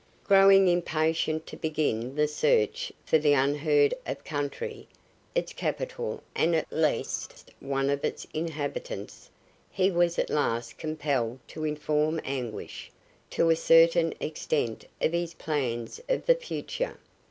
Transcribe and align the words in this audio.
Growing 0.23 0.67
impatient 0.67 1.45
to 1.45 1.55
begin 1.55 2.15
the 2.15 2.27
search 2.27 2.91
for 3.05 3.19
the 3.19 3.33
unheard 3.33 3.93
of 4.07 4.23
country, 4.23 4.87
its 5.35 5.53
capital 5.53 6.23
and 6.33 6.55
at 6.55 6.65
least 6.71 7.51
one 7.59 7.87
of 7.87 8.03
its 8.03 8.25
inhabitants, 8.33 9.29
he 9.69 9.91
was 9.91 10.17
at 10.17 10.31
last 10.31 10.79
compelled 10.79 11.37
to 11.47 11.65
inform 11.65 12.19
Anguish, 12.23 12.89
to 13.29 13.51
a 13.51 13.55
certain 13.55 14.11
extent, 14.19 14.85
of 14.99 15.13
his 15.13 15.35
plans 15.35 16.01
for 16.07 16.17
the 16.17 16.33
future. 16.33 16.97